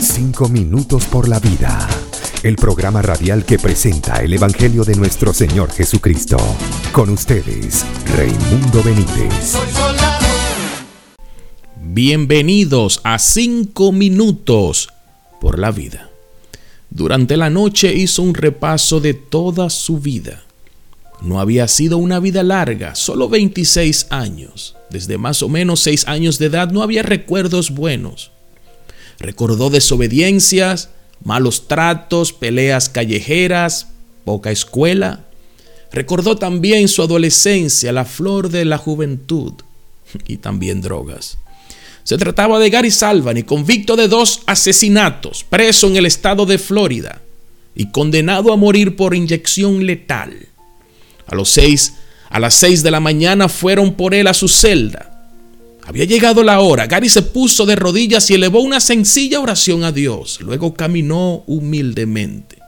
[0.00, 1.88] Cinco minutos por la vida.
[2.44, 6.36] El programa radial que presenta el Evangelio de nuestro Señor Jesucristo.
[6.92, 7.84] Con ustedes,
[8.16, 9.56] Raimundo Benítez.
[11.82, 14.88] Bienvenidos a Cinco minutos
[15.40, 16.08] por la vida.
[16.90, 20.44] Durante la noche hizo un repaso de toda su vida.
[21.22, 24.76] No había sido una vida larga, solo 26 años.
[24.90, 28.30] Desde más o menos 6 años de edad no había recuerdos buenos.
[29.18, 30.90] Recordó desobediencias,
[31.24, 33.88] malos tratos, peleas callejeras,
[34.24, 35.24] poca escuela.
[35.92, 39.54] Recordó también su adolescencia, la flor de la juventud
[40.26, 41.38] y también drogas.
[42.04, 47.20] Se trataba de Gary Salvani, convicto de dos asesinatos, preso en el estado de Florida
[47.74, 50.48] y condenado a morir por inyección letal.
[51.26, 51.94] A, los seis,
[52.30, 55.17] a las seis de la mañana fueron por él a su celda.
[55.88, 56.86] Había llegado la hora.
[56.86, 60.38] Gary se puso de rodillas y elevó una sencilla oración a Dios.
[60.42, 62.58] Luego caminó humildemente.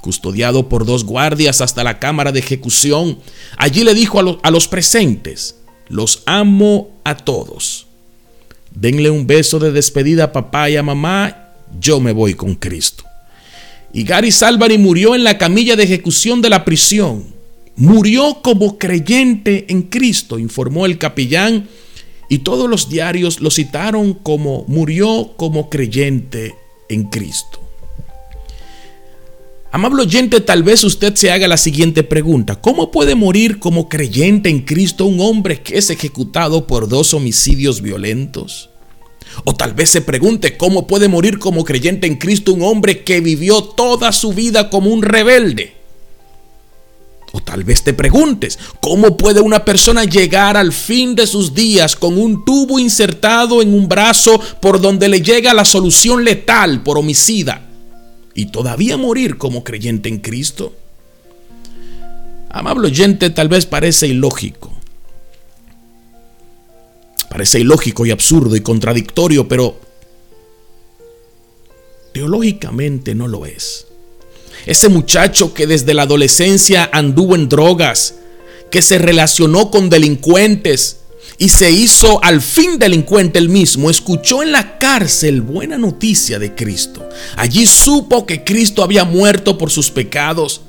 [0.00, 3.18] Custodiado por dos guardias hasta la cámara de ejecución,
[3.56, 5.56] allí le dijo a, a los presentes,
[5.88, 7.88] los amo a todos.
[8.72, 11.48] Denle un beso de despedida a papá y a mamá,
[11.80, 13.02] yo me voy con Cristo.
[13.92, 17.34] Y Gary Salvani murió en la camilla de ejecución de la prisión.
[17.74, 21.66] Murió como creyente en Cristo, informó el capellán
[22.30, 26.54] y todos los diarios lo citaron como murió como creyente
[26.88, 27.60] en Cristo.
[29.72, 32.60] Amable oyente, tal vez usted se haga la siguiente pregunta.
[32.60, 37.82] ¿Cómo puede morir como creyente en Cristo un hombre que es ejecutado por dos homicidios
[37.82, 38.70] violentos?
[39.44, 43.20] O tal vez se pregunte cómo puede morir como creyente en Cristo un hombre que
[43.20, 45.79] vivió toda su vida como un rebelde.
[47.32, 51.94] O tal vez te preguntes, ¿cómo puede una persona llegar al fin de sus días
[51.94, 56.98] con un tubo insertado en un brazo por donde le llega la solución letal por
[56.98, 57.68] homicida
[58.34, 60.72] y todavía morir como creyente en Cristo?
[62.48, 64.72] Amable oyente, tal vez parece ilógico.
[67.28, 69.78] Parece ilógico y absurdo y contradictorio, pero
[72.12, 73.86] teológicamente no lo es.
[74.66, 78.14] Ese muchacho que desde la adolescencia anduvo en drogas,
[78.70, 80.98] que se relacionó con delincuentes
[81.38, 86.54] y se hizo al fin delincuente él mismo, escuchó en la cárcel buena noticia de
[86.54, 87.08] Cristo.
[87.36, 90.60] Allí supo que Cristo había muerto por sus pecados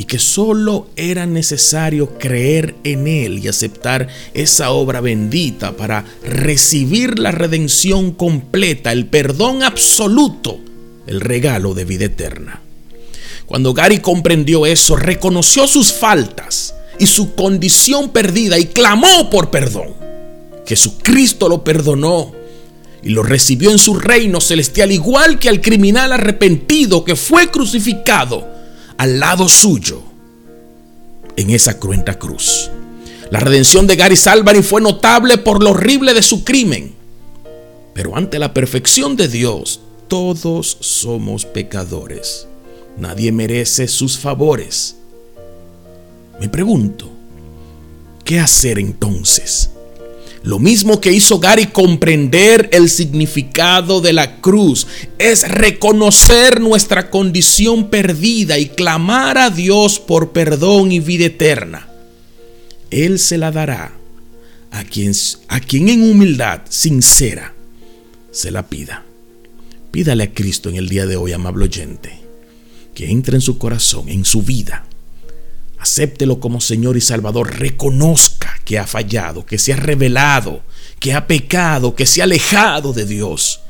[0.00, 7.18] y que solo era necesario creer en Él y aceptar esa obra bendita para recibir
[7.18, 10.58] la redención completa, el perdón absoluto,
[11.06, 12.62] el regalo de vida eterna.
[13.50, 19.88] Cuando Gary comprendió eso, reconoció sus faltas y su condición perdida y clamó por perdón.
[20.64, 22.30] Jesucristo lo perdonó
[23.02, 28.46] y lo recibió en su reino celestial, igual que al criminal arrepentido que fue crucificado
[28.96, 30.00] al lado suyo
[31.34, 32.70] en esa cruenta cruz.
[33.32, 36.94] La redención de Gary Salvani fue notable por lo horrible de su crimen.
[37.94, 42.46] Pero ante la perfección de Dios, todos somos pecadores.
[43.00, 44.96] Nadie merece sus favores.
[46.38, 47.10] Me pregunto,
[48.24, 49.70] ¿qué hacer entonces?
[50.42, 54.86] Lo mismo que hizo Gary comprender el significado de la cruz
[55.18, 61.88] es reconocer nuestra condición perdida y clamar a Dios por perdón y vida eterna.
[62.90, 63.92] Él se la dará
[64.70, 65.12] a quien,
[65.48, 67.54] a quien en humildad sincera
[68.30, 69.04] se la pida.
[69.90, 72.29] Pídale a Cristo en el día de hoy, amable oyente
[73.00, 74.84] que entre en su corazón, en su vida.
[75.78, 77.58] Acéptelo como Señor y Salvador.
[77.58, 80.60] Reconozca que ha fallado, que se ha revelado,
[80.98, 83.60] que ha pecado, que se ha alejado de Dios.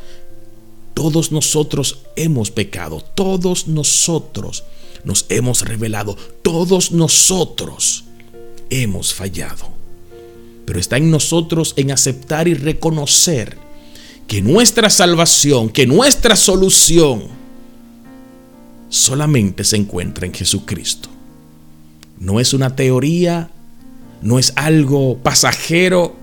[0.94, 4.64] Todos nosotros hemos pecado, todos nosotros
[5.04, 8.06] nos hemos revelado, todos nosotros
[8.68, 9.68] hemos fallado.
[10.66, 13.56] Pero está en nosotros en aceptar y reconocer
[14.26, 17.38] que nuestra salvación, que nuestra solución,
[18.90, 21.08] solamente se encuentra en Jesucristo.
[22.18, 23.50] No es una teoría,
[24.20, 26.16] no es algo pasajero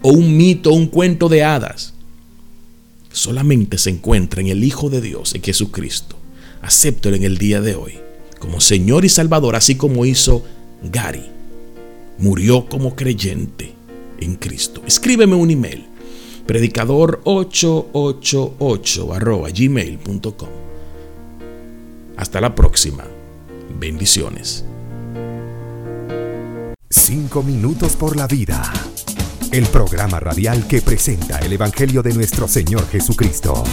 [0.00, 1.92] o un mito, un cuento de hadas.
[3.12, 6.16] Solamente se encuentra en el Hijo de Dios, en Jesucristo.
[6.62, 7.98] Acéptelo en el día de hoy
[8.42, 10.44] como Señor y Salvador, así como hizo
[10.82, 11.26] Gary.
[12.18, 13.72] Murió como creyente
[14.18, 14.82] en Cristo.
[14.84, 15.84] Escríbeme un email
[16.48, 20.61] predicador888 arroba gmail.com
[22.22, 23.04] hasta la próxima.
[23.78, 24.64] Bendiciones.
[26.88, 28.62] Cinco minutos por la vida.
[29.50, 33.64] El programa radial que presenta el Evangelio de nuestro Señor Jesucristo.